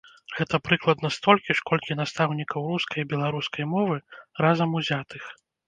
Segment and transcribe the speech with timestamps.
[0.35, 4.01] Гэта прыкладна столькі ж, колькі настаўнікаў рускай і беларускай мовы
[4.49, 5.33] разам узятых.